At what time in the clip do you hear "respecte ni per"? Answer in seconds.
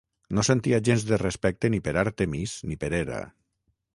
1.23-1.95